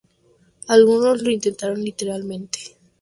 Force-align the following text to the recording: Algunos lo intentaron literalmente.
Algunos 0.67 1.21
lo 1.21 1.29
intentaron 1.29 1.83
literalmente. 1.83 2.57